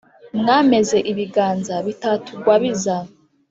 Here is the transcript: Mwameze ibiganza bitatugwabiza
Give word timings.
Mwameze 0.39 0.97
ibiganza 1.11 1.75
bitatugwabiza 1.87 2.95